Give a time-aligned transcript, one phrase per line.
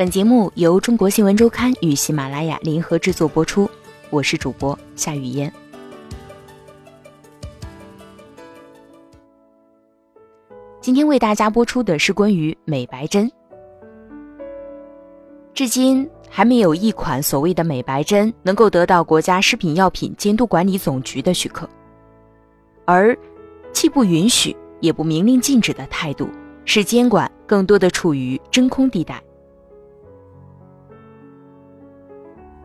[0.00, 3.68] 本节目由中国新闻周刊与喜马拉雅联合制作播出，
[4.08, 5.52] 我是主播夏雨嫣。
[10.80, 13.30] 今天为大家播出的是关于美白针。
[15.52, 21.68] 至今还没有一款所谓的美白针能够得到国家食品药品监督管理总局的许可，
[22.86, 23.14] 而
[23.70, 26.26] 既不允许也不明令禁止的态度，
[26.64, 29.22] 使监管更多的处于真空地带。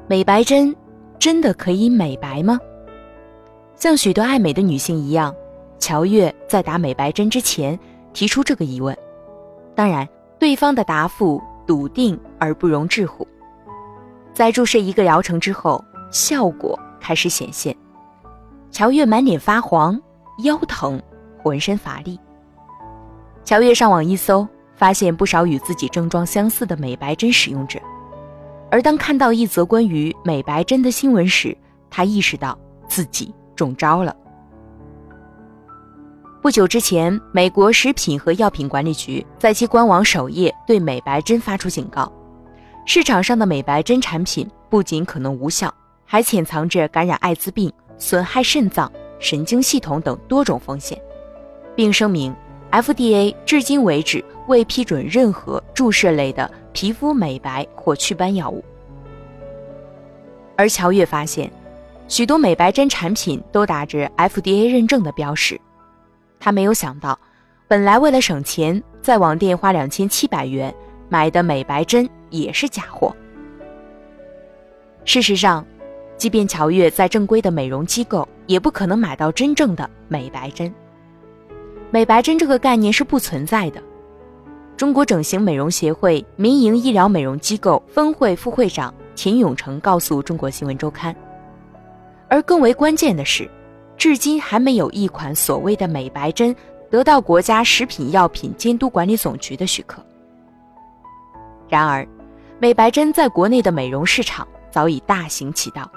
[0.07, 0.75] 美白针
[1.17, 2.59] 真的可以美白吗？
[3.75, 5.33] 像许多爱美的女性一样，
[5.79, 7.77] 乔月在打美白针之前
[8.13, 8.95] 提出这个疑问。
[9.73, 13.27] 当然，对方的答复笃定而不容置喙。
[14.31, 17.75] 在注射一个疗程之后，效果开始显现，
[18.69, 19.99] 乔月满脸发黄、
[20.43, 21.01] 腰疼、
[21.41, 22.19] 浑身乏力。
[23.43, 27.79] 乔月上网一搜，发现不少与自己症状相似的美白针使用者。
[28.71, 31.55] 而当看到一则关于美白针的新闻时，
[31.89, 34.15] 他意识到自己中招了。
[36.41, 42.11] 不久之前，美国食品和药品管理局在其官网首页对美白针发出警告：
[42.85, 45.73] 市场上的美白针产品不仅可能无效，
[46.05, 51.01] 还潜藏着感染艾滋病、损害肾脏、神经系统等多种风险，
[51.75, 52.35] 并声明
[52.71, 56.49] ，FDA 至今为止未批准任何注射类的。
[56.75, 58.61] 皮肤美白或祛斑药物，
[60.57, 61.49] 而乔月发现，
[62.09, 65.57] 许多美白针产品都打着 FDA 认证的标识。
[66.37, 67.17] 他没有想到，
[67.65, 70.75] 本来为了省钱，在网店花两千七百元
[71.07, 73.15] 买的美白针也是假货。
[75.05, 75.65] 事实上，
[76.17, 80.69] 即便乔月在正规的美容机构，也不可能买到真正的美白针。
[81.89, 83.81] 美白针这个概念是不存在的。
[84.77, 91.15] 中国整形美容协会民营医疗美容机构分会副会长秦永成告诉中国新闻周刊，
[92.27, 93.49] 而更为关键的是，
[93.95, 96.53] 至今还没有一款所谓的美白针
[96.89, 100.05] 得到国家食品药品监督管理总局的许可。
[101.69, 102.05] 然而，
[102.59, 105.89] 美白针在国内的美容市场早已大行其道，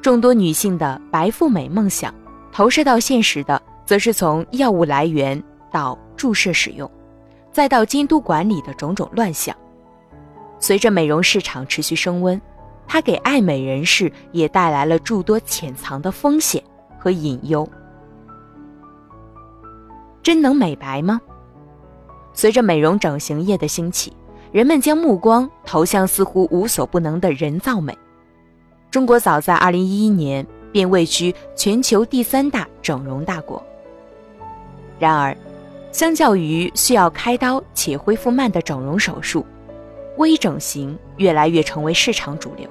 [0.00, 2.14] 众多女性的白富美梦想
[2.52, 6.88] 投射到现实的，则是从药物来源到注射使用。
[7.54, 9.56] 再到监督管理的种种乱象，
[10.58, 12.40] 随着美容市场持续升温，
[12.84, 16.60] 它给爱美人士也带来了诸多潜藏的风险
[16.98, 17.66] 和隐忧。
[20.20, 21.20] 真能美白吗？
[22.32, 24.12] 随着美容整形业的兴起，
[24.50, 27.96] 人们将目光投向似乎无所不能的人造美。
[28.90, 33.64] 中国早在2011年便位居全球第三大整容大国。
[34.98, 35.36] 然而，
[35.94, 39.46] 相较于需要开刀且恢复慢的整容手术，
[40.16, 42.68] 微整形越来越成为市场主流。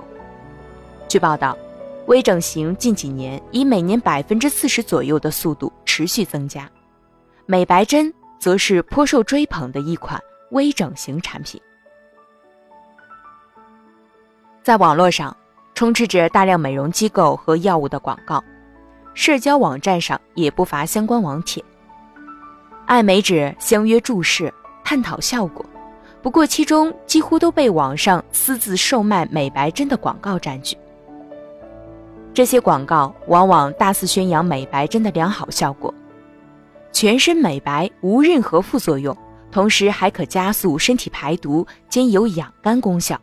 [1.07, 1.57] 据报道，
[2.07, 6.69] 微整形近几年以每年百分之四十左右的速度持续增加，
[7.45, 11.61] 美白针则是颇受追捧的一款微整形产品。
[14.61, 15.33] 在网络上，
[15.75, 18.43] 充斥着大量美容机构和药物的广告，
[19.13, 21.63] 社交网站上也不乏相关网帖。
[22.85, 25.65] 爱美者相约注视，探讨效果。
[26.21, 30.77] 不过，其中几乎都被网上私自售卖美白针的广告占据。
[32.33, 35.93] 这些广告往往大肆宣扬美白针的良好效果，
[36.91, 39.15] 全身美白无任何副作用，
[39.51, 43.19] 同时还可加速身体排毒，兼有养肝功效。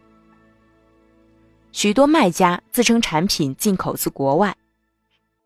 [1.72, 4.54] 许多卖家自称产品进口自国外，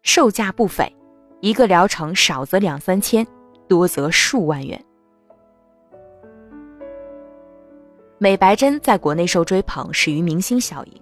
[0.03, 0.91] 售价不菲，
[1.41, 3.27] 一个疗程少则两三千。
[3.69, 4.83] 多则数万元。
[8.19, 11.01] 美白针在国内受追捧，始于明星效应。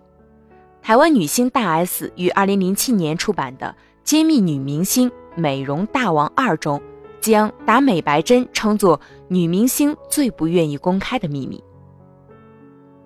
[0.81, 3.67] 台湾女星大 S 于二零零七年出版的
[4.03, 6.81] 《揭秘女明星美容大王二》中，
[7.21, 11.63] 将打美白针称作女明星最不愿意公开的秘密。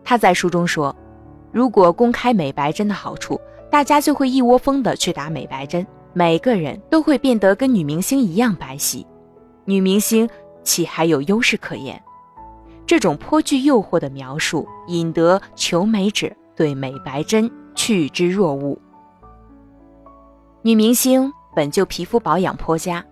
[0.03, 0.95] 她在书中说
[1.53, 3.39] ：“如果公开美白针的好处，
[3.71, 9.05] 大家就会一窝蜂的去打美白针，每个人都会变得跟女明星一样白皙。”
[9.67, 10.29] 女明星
[10.65, 12.01] 岂还有优势可言？
[12.87, 18.79] 这种颇具诱惑的描述，引得求美者对美白针趋之若鹜。
[20.63, 23.05] 女明星本就皮肤保养颇佳，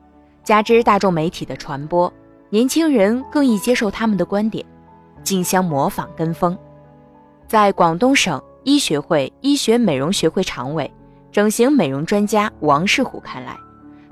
[0.45, 2.13] 加之大众媒体的传播，
[2.51, 4.65] 年轻人更易接受他们的观点，
[5.25, 6.57] 竞相模仿跟风。
[7.49, 10.89] 在广东省医学会医学美容学会常委、
[11.33, 13.57] 整形美容专家王世虎看来，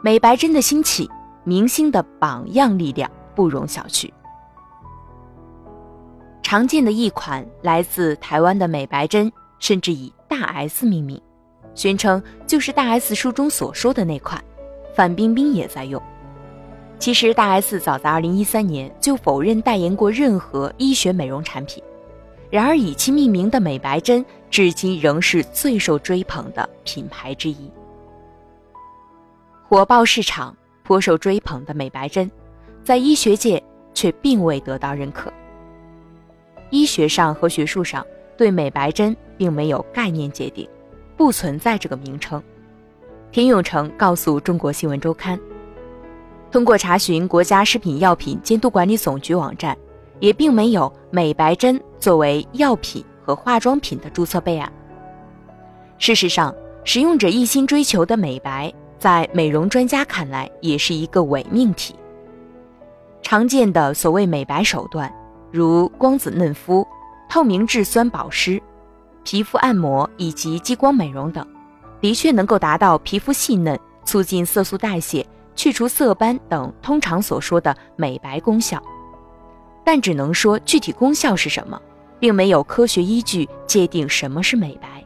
[0.02, 1.08] 美白针的兴起。
[1.44, 4.10] 明星的榜样力量不容小觑。
[6.42, 11.20] 常见的一款来自台湾的美白针，甚至以大 S 命名，
[11.74, 14.42] 宣称就是大 S 书中所说的那款。
[14.94, 16.02] 范冰冰也在用。
[16.98, 21.82] 其实大 S 早在2013年就否认代言过任何医学美容产品，
[22.50, 27.70] 然而以其命名的美白针，至今仍是最受追捧的品牌之一。
[29.66, 32.30] 火爆市场、颇受追捧的美白针，
[32.82, 33.62] 在医学界
[33.94, 35.32] 却并未得到认可。
[36.70, 38.06] 医学上和学术上
[38.36, 40.68] 对美白针并没有概念界定，
[41.16, 42.42] 不存在这个名称。
[43.30, 45.38] 田永成告诉中国新闻周刊，
[46.50, 49.76] 通过查询国家食品药品监督管理总局网站，
[50.18, 54.70] 也并没有美白针作为药品和化妆品的注册备案。
[55.98, 61.92] 事实上，使用者一心追求的美白，在美容专家看来也是一个伪命题。
[63.20, 65.12] 常见的所谓美白手段。
[65.50, 66.86] 如光子嫩肤、
[67.28, 68.62] 透明质酸保湿、
[69.24, 71.44] 皮肤按摩以及激光美容等，
[72.00, 75.26] 的确能够达到皮肤细嫩、促进色素代谢、
[75.56, 78.80] 去除色斑等通常所说的美白功效，
[79.84, 81.78] 但只能说具体功效是什么，
[82.20, 85.04] 并没有科学依据界定什么是美白。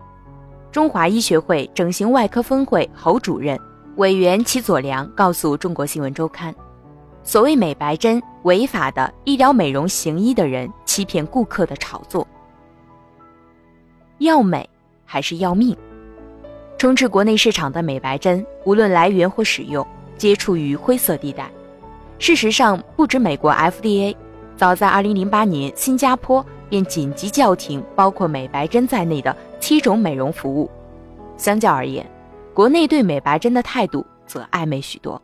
[0.71, 3.59] 中华医学会整形外科分会侯主任、
[3.97, 6.55] 委员齐佐良告诉中国新闻周刊。
[7.23, 12.27] 所谓美白针违法的医疗美容行医的人欺骗顾客的炒作，
[14.19, 14.69] 要美
[15.05, 15.75] 还是要命？
[16.77, 19.85] 充斥国内市场的美白针，无论来源或使用，
[20.19, 21.51] 皆处于灰色地带。
[22.19, 24.15] 事实上，不止美国 FDA，
[24.57, 30.71] 早在2008年，新加坡便紧急叫停包括美白针在内的七种美容服务。
[31.39, 32.09] 相较而言，
[32.57, 35.21] 国内对美白针的态度则暧昧许多。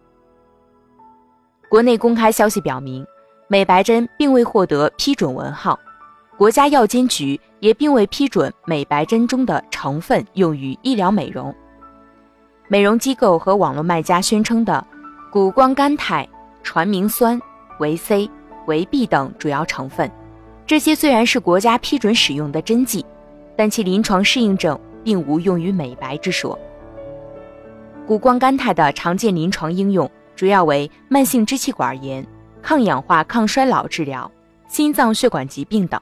[1.66, 3.06] 国内公开消息表明，
[3.48, 5.80] 美白针并未获得批准文号，
[6.36, 11.54] 国家药监局也并未批准美白针中的成分用于医疗美容。
[12.68, 14.86] 美容机构和网络卖家宣称的
[15.30, 16.28] 谷胱甘肽、
[16.62, 17.40] 传明酸、
[17.78, 18.30] 维 C、
[18.66, 20.10] 维 B 等主要成分，
[20.66, 23.02] 这些虽然是国家批准使用的针剂，
[23.56, 26.58] 但其临床适应症并无用于美白之说。
[28.06, 30.10] 谷胱甘肽的常见临床应用。
[30.34, 32.26] 主要为慢性支气管炎、
[32.62, 34.28] 抗氧化抗衰老治疗、
[34.66, 36.00] 心脏血管疾病等。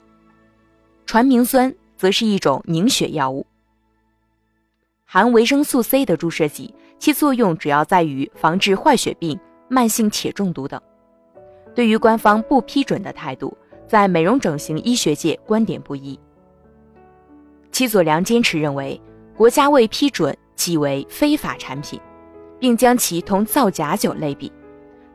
[1.04, 3.44] 传明酸则是一种凝血药物，
[5.04, 9.38] 含维生素 C 的注射剂，其作用主要在于防治坏血病、
[9.68, 10.80] 慢性铁中毒等。
[11.74, 13.54] 对于官方不批准的态度，
[13.86, 16.18] 在美容整形医学界观点不一。
[17.72, 18.98] 戚佐良坚持认为，
[19.36, 21.98] 国家未批准即为非法产品。
[22.60, 24.52] 并将其同造假酒类比，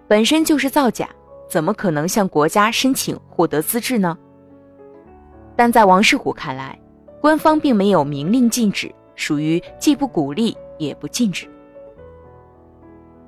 [0.07, 1.07] 本身就是造假，
[1.47, 4.17] 怎么可能向国家申请获得资质呢？
[5.55, 6.77] 但在王世虎看来，
[7.21, 11.47] 官方并没有明令禁止，属于既不鼓励也不禁止。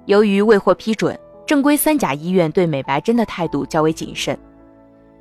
[0.07, 4.35] 由于未获批准，正规三甲医院对美白针的态度较为谨慎。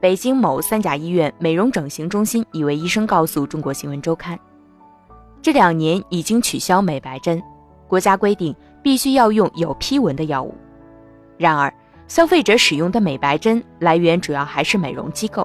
[0.00, 4.38] 北京某三甲医院美容整形中心一位医生告诉中国新闻周刊，
[5.40, 7.42] 这两年已经取消美白针，
[7.88, 8.54] 国家规定。
[8.82, 10.54] 必须要用有批文的药物，
[11.36, 11.74] 然而
[12.06, 15.44] 消费者使用的美白针来源主要还是美容机构。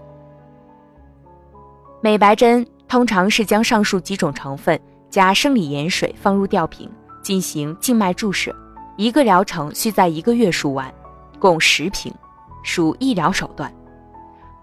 [2.03, 4.79] 美白针通常是将上述几种成分
[5.09, 6.87] 加生理盐水放入吊瓶
[7.23, 8.55] 进行静脉注射，
[8.95, 10.93] 一个疗程需在一个月输完，
[11.39, 12.13] 共十瓶，
[12.61, 13.73] 属医疗手段。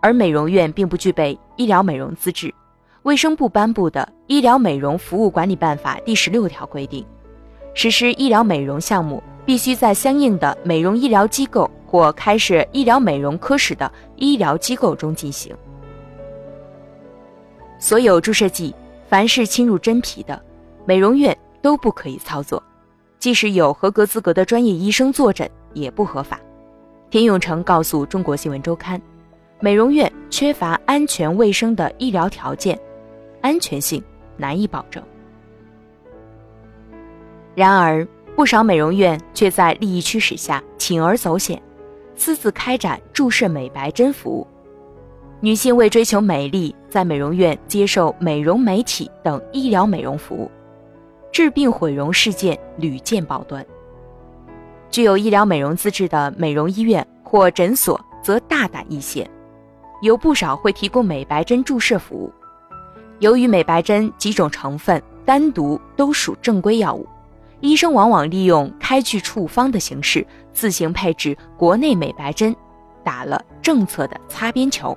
[0.00, 2.54] 而美容院并不具备医疗美容资质，
[3.02, 7.04] 卫生部颁布的《医疗美容服务管理办法》第十六条规定。
[7.72, 15.56] 实施医疗美容项目，必须在相应的美容医疗机构或开设医疗美容科室的医疗机构中进行。
[17.78, 18.74] 所有注射剂，
[19.08, 20.38] 凡是侵入真皮的，
[20.84, 22.62] 美容院都不可以操作，
[23.18, 26.38] 即使有合格资格的专业医生坐诊，也不合法。
[27.08, 29.00] 田永成告诉中国新闻周刊，
[29.58, 32.78] 美容院缺乏安全卫生的医疗条件，
[33.40, 34.02] 安全性
[34.38, 35.02] 难以保证。
[37.54, 41.60] 然而，不少美容院却在利益驱使下铤而走险，
[42.14, 44.46] 私自开展注射美白针服务。
[45.40, 50.50] 女性为追求美丽，在美容院接受美容美体等医疗美容服务，
[51.30, 53.64] 治病毁容事件屡见报端。
[54.90, 59.28] 具有医疗美容资质的美容医院或诊所则大胆一些，
[60.00, 62.32] 有不少会提供美白针注射服务。
[63.20, 67.06] 由于美白针几种成分单独都属正规药物。
[67.60, 72.54] 医生往往利用开具处方的形式自行配置国内美白针，
[73.02, 74.96] 打了政策的擦边球。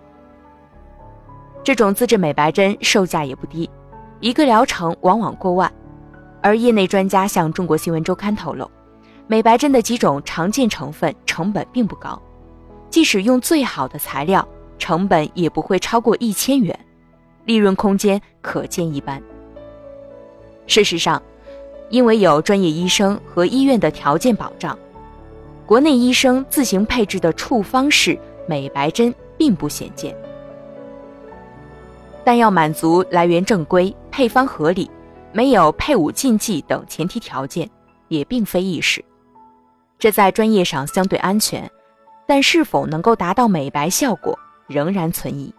[1.64, 3.68] 这种自制美白针售价也不低，
[4.20, 5.72] 一个疗程往往过万。
[6.44, 8.70] 而业内专家向中国新闻周刊透露，
[9.26, 12.22] 美白针的几种常见成分成本并不高，
[12.92, 14.48] 即使用最好的材料，
[14.78, 16.78] 成本也不会超过一千元，
[17.46, 19.22] 利润空间可见一斑。
[20.68, 21.22] 事实上，
[21.90, 24.78] 因为有专业医生和医院的条件保障，
[25.66, 28.18] 国内医生自行配置的处方式
[28.48, 30.16] 美白针并不鲜见。
[32.24, 34.90] 但要满足来源正规、配方合理。
[35.34, 37.66] 没有配伍禁忌等前提条件，
[38.10, 39.02] 也并非易事。
[39.98, 41.72] 这在专业上相对安全，
[42.28, 45.56] 但是否能够达到美白效果仍然存疑，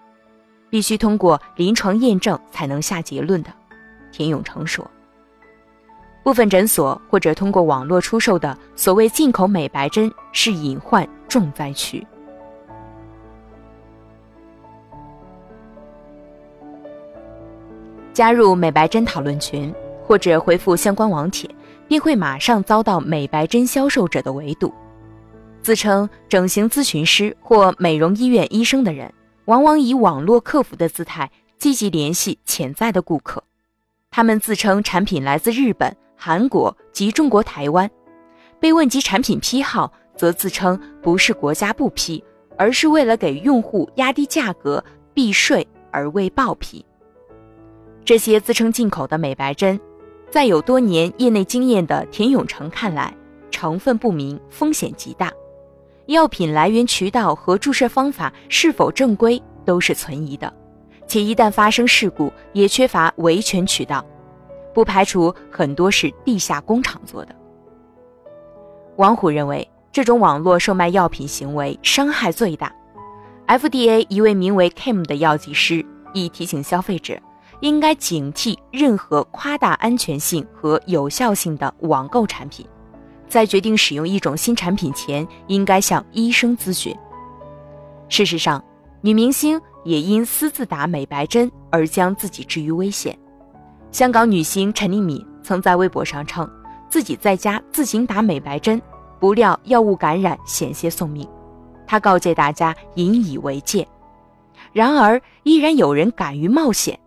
[0.73, 3.53] 必须通过临床验证才能下结论的。
[4.11, 4.91] 田永成说
[6.25, 12.03] ：“部分诊所或者通过网络出售的所谓进口美白针是隐患重灾区。”
[18.15, 19.71] 加入美白针讨论群，
[20.03, 21.51] 或者回复相关网帖，
[21.87, 24.73] 便会马上遭到美白针销售者的围堵。
[25.61, 29.13] 自称整形咨询师或美容医院医生的人，
[29.47, 33.43] 往往以网络客服的姿态积极联系潜在的顾客。
[34.11, 37.91] 他们自称产品来自日本、韩国及中国台湾，
[38.61, 42.23] 被问及产品批号，则自称不是国家不批，
[42.59, 44.85] 而是为了给用户压低价格、
[45.15, 46.85] 避税而未报批。
[48.05, 49.81] 这些自称进口的美白针，
[50.31, 53.17] 在有多年业内经验的田永成看来，
[53.51, 55.33] 成分不明，风险极大，
[56.13, 60.53] 药品来源渠道和注射方法是否正规都是存疑的，
[61.07, 64.05] 且一旦发生事故，也缺乏维权渠道，
[64.73, 67.35] 不排除很多是地下工厂做的。
[68.97, 72.73] 王虎认为，这种网络售卖药品行为伤害最大。
[73.49, 77.19] FDA 一位名为 Kim 的药剂师亦提醒消费者。
[77.61, 82.67] 应该警惕任何夸大安全性和有效性的网购产品，
[83.33, 86.95] 在决定使用一种新产品前，应该向医生咨询。
[88.11, 88.63] 事实上，
[89.01, 93.19] 女明星也因私自打美白针而将自己置于危险。
[93.91, 96.47] 香港女星陈丽敏曾在微博上称
[96.91, 98.79] 自己在家自行打美白针，
[99.19, 101.27] 不料药物感染险些送命。
[101.87, 103.89] 她告诫大家引以为戒，
[104.75, 106.99] 然而依然有人敢于冒险。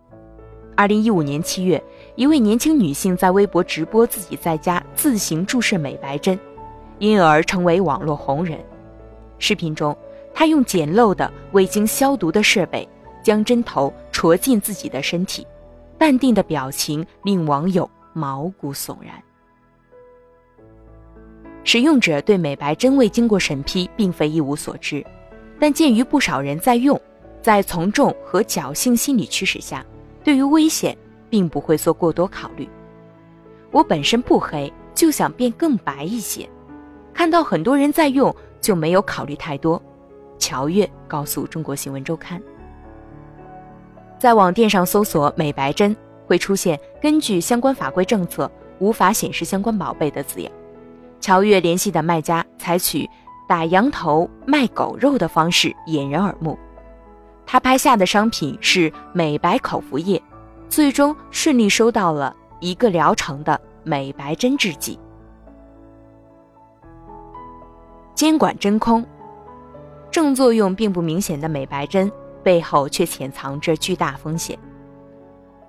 [0.76, 1.80] 二零一五年七月，
[2.16, 6.38] 一位年轻女性在微博直播自己在家自行注射美白针，
[6.98, 8.58] 因而成为网络红人。
[9.38, 9.94] 视频中，
[10.32, 12.88] 她用简陋的未经消毒的设备
[13.22, 15.46] 将针头戳进自己的身体，
[15.98, 19.22] 淡定的表情令网友毛骨悚然。
[21.64, 25.04] 使用者对美白针未经过审批并非一无所知，
[25.60, 26.98] 但鉴于不少人在用，
[27.42, 29.84] 在从众和侥幸心理驱使下。
[30.24, 30.96] 对于危险，
[31.28, 32.68] 并不会做过多考虑。
[33.70, 36.48] 我本身不黑，就想变更白一些。
[37.12, 39.82] 看到很多人在用，就没有考虑太多。
[40.38, 42.40] 乔月告诉中国新闻周刊，
[44.18, 50.52] 在网店上搜索美白针，会出现根据相关法规政策无法显示相关宝贝的字样。
[51.20, 53.08] 乔月联系的卖家采取
[53.48, 56.58] 打羊头卖狗肉的方式掩人耳目。
[57.46, 60.22] 他拍下的商品是美白口服液，
[60.68, 64.98] 最终顺利收到了一个疗程的美白针制剂。
[68.14, 69.04] 监管真空，
[70.10, 72.10] 正作用并不明显的美白针
[72.42, 74.58] 背后却潜藏着巨大风险。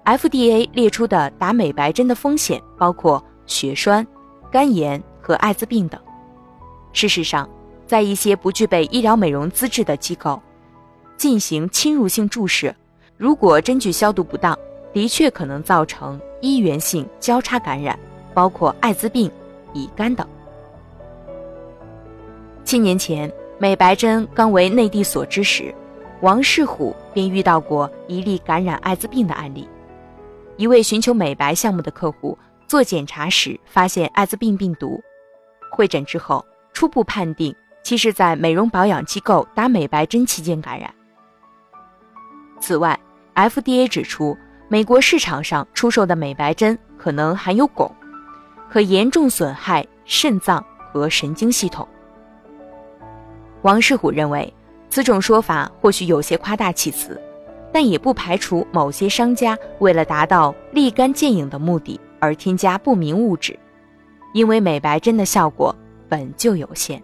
[0.06, 4.08] FDA 列出的打美白针的风险包括血栓、
[4.50, 6.00] 肝炎和艾滋病等。
[6.94, 7.50] 事实上，
[7.86, 10.42] 在一些不具备医疗美容资质的机构。
[11.18, 12.74] 进行侵入性注射，
[13.18, 14.56] 如果针具消毒不当，
[14.98, 17.96] 的确可能造成医源性交叉感染，
[18.34, 19.32] 包括艾滋病、
[19.72, 20.27] 乙肝等。
[22.63, 25.72] 七年前，美白针刚为内地所知时，
[26.22, 29.70] 王世虎便遇到过一例感染艾滋病的案例。
[30.56, 32.36] 一位寻求美白项目的客户
[32.66, 35.00] 做检查时发现艾滋病病毒，
[35.72, 40.92] 会诊之后初步判定其是在美容保养机构打美白针期间感染。
[42.60, 43.00] 此外
[43.36, 44.36] ，FDA 指出，
[44.69, 47.89] 美国市场上出售的美白针可能含有汞，
[48.69, 51.88] 可严重损害肾脏和神经系统。
[53.62, 54.53] 王世虎认为，
[54.89, 57.19] 此种说法或许有些夸大其词，
[57.71, 63.57] 但也不排除某些商家为了达到立竿见影的目的而添加不明物质，
[64.33, 65.74] 因为美白针的效果
[66.09, 67.01] 本就有限。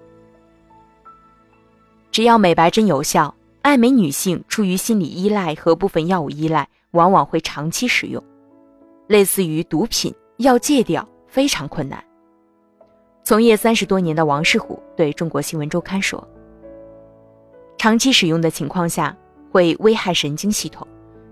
[2.11, 3.33] 只要美白针有效。
[3.63, 8.21] 爱美女性出于心理依赖和部分药物依赖，往往会长期使用，
[9.07, 12.03] 类似于毒品，要戒掉非常困难。
[13.23, 16.21] 从业三十多年的王世虎对中国新闻周刊说
[17.79, 19.15] ：“长期使用的情况下，
[19.49, 20.85] 会危害神经系统，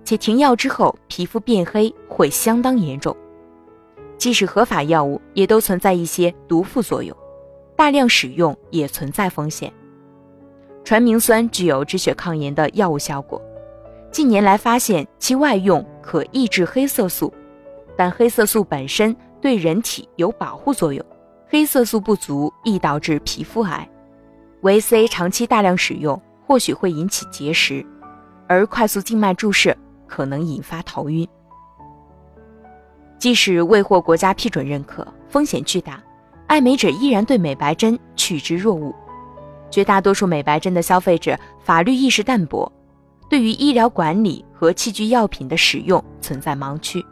[0.06, 3.14] 且停药之后皮肤变黑会相当严重。
[4.18, 7.14] 即使合法药物，也都存在一些毒副作用，
[7.76, 9.72] 大量使用也存在风险。
[10.84, 13.42] 传明酸具有止血抗炎的药物效果，
[14.12, 17.34] 近年来发现其外用可抑制黑色素，
[17.96, 21.06] 但黑色素本身对人体有保护作用。”
[21.48, 23.90] 黑色素不足易导致皮肤癌，
[24.62, 27.86] 维 C 长期大量使用或许会引起结石，
[28.48, 29.76] 而快速静脉注射
[30.08, 31.28] 可能引发头晕。
[33.20, 36.02] 即使未获国家批准认可，风险巨大，
[36.48, 38.96] 爱美者依然对美白针趋之若鹜。
[39.72, 42.72] 绝大多数美白针的消费者法律意识淡薄，
[43.30, 47.04] 对于医疗管理和器具药品的使用存在盲区。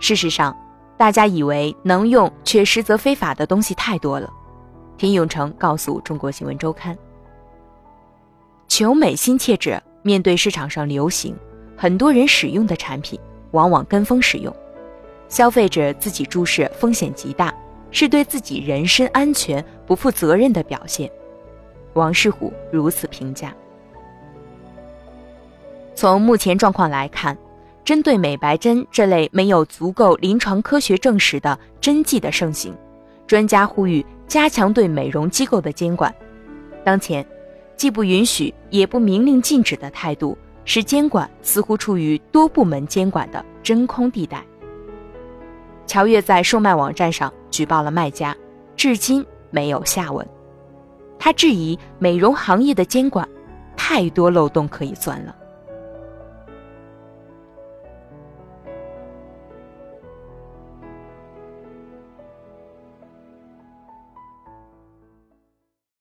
[0.00, 0.56] 事实上。
[0.98, 4.28] 大家以为能用却实则非法的东西太多了，
[4.96, 6.98] 田永成告诉中国新闻周刊。
[8.66, 11.36] 求美心切者面对市场上流行、
[11.76, 13.16] 很多人使用的产品，
[13.52, 14.52] 往往跟风使用，
[15.28, 17.54] 消费者自己注射风险极大，
[17.92, 21.08] 是对自己人身安全不负责任的表现。
[21.94, 23.54] 王世虎如此评价。
[25.94, 27.36] 从目前状况来看。
[27.84, 32.76] 针对美白针这类没有足够临床科学证实的针剂的盛行，
[33.26, 36.14] 专家呼吁加强对美容机构的监管。
[36.84, 37.24] 当前，
[37.78, 44.44] 既不允许也不明令禁止的态度，使监管似乎处于多部门监管的真空地带。
[45.86, 48.36] 乔越在售卖网站上举报了卖家，
[48.76, 50.28] 至今没有下文。
[51.18, 53.28] 他质疑美容行业的监管
[53.76, 55.34] 太多漏洞可以钻了。